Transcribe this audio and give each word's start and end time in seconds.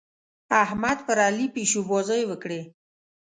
احمد 0.63 0.97
پر 1.07 1.17
علي 1.27 1.45
پيشوبازۍ 1.55 2.21
وکړې. 2.27 2.61